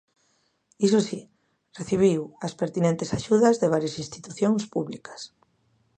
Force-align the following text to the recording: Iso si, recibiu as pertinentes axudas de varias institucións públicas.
Iso 0.87 0.99
si, 1.07 1.19
recibiu 1.79 2.21
as 2.45 2.53
pertinentes 2.61 3.09
axudas 3.17 3.55
de 3.61 3.71
varias 3.73 3.97
institucións 4.03 4.63
públicas. 4.73 5.21